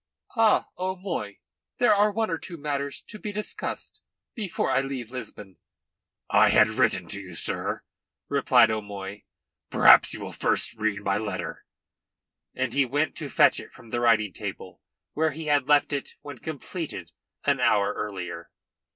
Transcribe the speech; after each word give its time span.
"Ah, 0.35 0.67
O'Moy, 0.79 1.37
there 1.77 1.93
are 1.93 2.11
one 2.11 2.31
or 2.31 2.39
two 2.39 2.57
matters 2.57 3.03
to 3.03 3.19
be 3.19 3.31
discussed 3.31 4.01
before 4.33 4.71
I 4.71 4.81
leave 4.81 5.11
Lisbon." 5.11 5.57
"I 6.27 6.49
had 6.49 6.69
written 6.69 7.07
to 7.09 7.21
you, 7.21 7.35
sir," 7.35 7.83
replied 8.27 8.71
O'Moy. 8.71 9.25
"Perhaps 9.69 10.15
you 10.15 10.21
will 10.21 10.31
first 10.31 10.73
read 10.75 11.03
my 11.03 11.19
letter." 11.19 11.65
And 12.55 12.73
he 12.73 12.83
went 12.83 13.15
to 13.17 13.29
fetch 13.29 13.59
it 13.59 13.73
from 13.73 13.91
the 13.91 13.99
writing 13.99 14.33
table, 14.33 14.81
where 15.13 15.33
he 15.33 15.45
had 15.45 15.67
left 15.69 15.93
it 15.93 16.15
when 16.23 16.39
completed 16.39 17.11
an 17.45 17.59
hour 17.59 17.93
earlier. 17.93 18.49